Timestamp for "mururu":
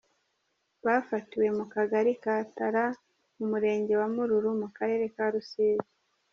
4.15-4.49